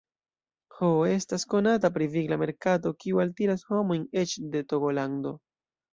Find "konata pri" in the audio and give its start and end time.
1.51-2.09